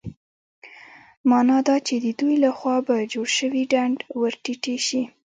مانا 1.29 1.57
دا 1.67 1.75
چې 1.87 1.95
د 2.05 2.07
دوی 2.19 2.35
له 2.43 2.51
خوا 2.57 2.75
په 2.87 2.95
جوړ 3.13 3.27
شوي 3.37 3.63
ډنډ 3.71 3.97
ورټيټې 4.21 4.75
شي. 4.87 5.01